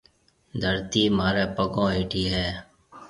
ڌرتِي 0.61 1.03
مهاريَ 1.17 1.45
پڱون 1.55 1.87
هيَٺي 1.95 2.23
هيَ۔ 2.33 2.47